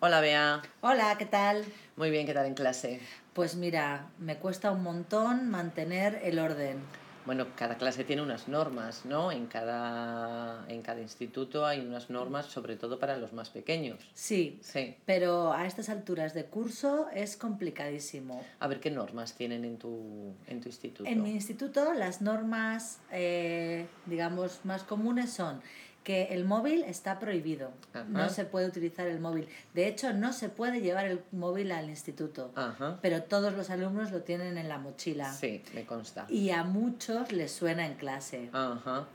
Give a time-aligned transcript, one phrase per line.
[0.00, 0.62] Hola, Bea.
[0.82, 1.64] Hola, ¿qué tal?
[1.96, 3.00] Muy bien, ¿qué tal en clase?
[3.32, 6.78] Pues mira, me cuesta un montón mantener el orden.
[7.24, 9.32] Bueno, cada clase tiene unas normas, ¿no?
[9.32, 13.98] En cada, en cada instituto hay unas normas, sobre todo para los más pequeños.
[14.14, 14.96] Sí, Sí.
[15.06, 18.44] pero a estas alturas de curso es complicadísimo.
[18.60, 21.08] A ver qué normas tienen en tu, en tu instituto.
[21.10, 25.60] En mi instituto las normas, eh, digamos, más comunes son
[26.06, 27.72] que el móvil está prohibido.
[27.92, 28.04] Ajá.
[28.04, 29.48] No se puede utilizar el móvil.
[29.74, 32.52] De hecho, no se puede llevar el móvil al instituto.
[32.54, 33.00] Ajá.
[33.02, 35.32] Pero todos los alumnos lo tienen en la mochila.
[35.32, 36.26] Sí, me consta.
[36.28, 38.50] Y a muchos les suena en clase.
[38.52, 39.06] Ajá.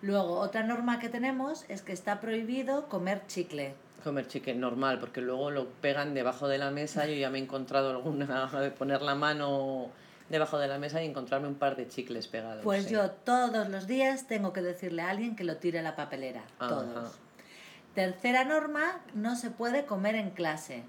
[0.00, 3.74] Luego, otra norma que tenemos es que está prohibido comer chicle.
[4.02, 7.04] Comer chicken normal, porque luego lo pegan debajo de la mesa.
[7.04, 9.90] Yo ya me he encontrado alguna de poner la mano
[10.28, 12.62] debajo de la mesa y encontrarme un par de chicles pegados.
[12.64, 12.92] Pues sí.
[12.92, 16.42] yo todos los días tengo que decirle a alguien que lo tire a la papelera.
[16.58, 17.18] Todos.
[17.94, 20.84] Tercera norma, no se puede comer en clase.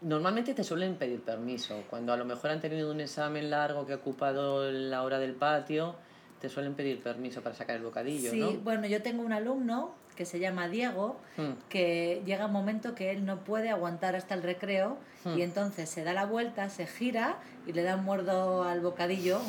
[0.00, 1.84] Normalmente te suelen pedir permiso.
[1.88, 5.34] Cuando a lo mejor han tenido un examen largo que ha ocupado la hora del
[5.34, 5.94] patio,
[6.40, 8.52] te suelen pedir permiso para sacar el bocadillo, Sí, ¿no?
[8.60, 11.52] bueno, yo tengo un alumno que se llama Diego, Hmm.
[11.68, 15.38] que llega un momento que él no puede aguantar hasta el recreo Hmm.
[15.38, 17.36] y entonces se da la vuelta, se gira
[17.68, 19.40] y le da un muerdo al bocadillo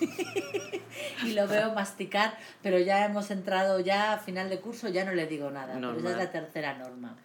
[1.24, 5.12] y lo veo masticar, pero ya hemos entrado ya a final de curso, ya no
[5.12, 7.16] le digo nada, pero esa es la tercera norma.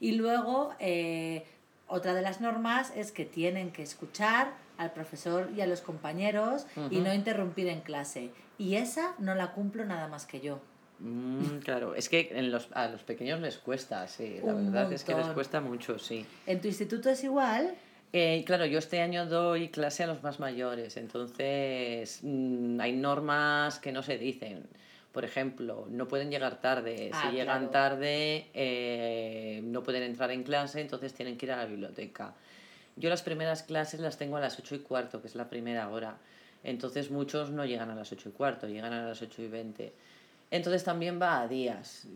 [0.00, 1.46] Y luego, eh,
[1.86, 6.66] otra de las normas es que tienen que escuchar al profesor y a los compañeros
[6.90, 8.32] y no interrumpir en clase.
[8.58, 10.60] Y esa no la cumplo nada más que yo.
[11.00, 14.38] Mm, claro, es que en los, a los pequeños les cuesta, sí.
[14.44, 15.34] La Un verdad es que les montón.
[15.34, 16.26] cuesta mucho, sí.
[16.46, 17.74] ¿En tu instituto es igual?
[18.12, 23.78] Eh, claro, yo este año doy clase a los más mayores, entonces mm, hay normas
[23.78, 24.64] que no se dicen.
[25.12, 27.10] Por ejemplo, no pueden llegar tarde.
[27.12, 27.70] Ah, si llegan claro.
[27.70, 32.34] tarde, eh, no pueden entrar en clase, entonces tienen que ir a la biblioteca.
[32.96, 35.88] Yo las primeras clases las tengo a las 8 y cuarto, que es la primera
[35.88, 36.18] hora.
[36.62, 39.92] Entonces muchos no llegan a las 8 y cuarto, llegan a las 8 y 20.
[40.50, 42.06] Entonces también va a días.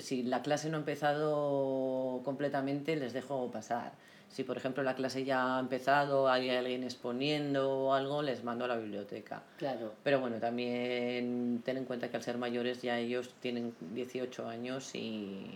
[0.00, 3.92] Si la clase no ha empezado completamente, les dejo pasar.
[4.28, 8.64] Si por ejemplo la clase ya ha empezado, hay alguien exponiendo o algo, les mando
[8.64, 9.44] a la biblioteca.
[9.58, 9.94] Claro.
[10.02, 14.92] Pero bueno, también ten en cuenta que al ser mayores ya ellos tienen 18 años
[14.96, 15.46] y,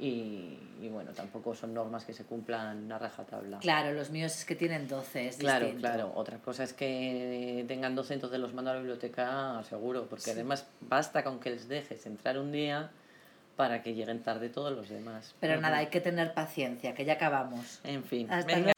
[0.00, 3.58] y, y bueno, tampoco son normas que se cumplan a rajatabla.
[3.58, 5.86] Claro, los míos es que tienen 12, es Claro, distinto.
[5.88, 6.12] claro.
[6.14, 10.66] Otra cosa es que tengan 12, entonces los mando a la biblioteca seguro, porque además
[10.80, 12.90] basta con que les dejes entrar un día
[13.56, 15.34] para que lleguen tarde todos los demás.
[15.38, 17.80] Pero nada, hay que tener paciencia, que ya acabamos.
[17.84, 18.30] En fin.
[18.30, 18.72] Hasta.